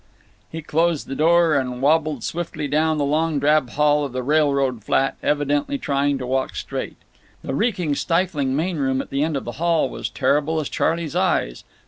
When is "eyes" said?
11.15-11.63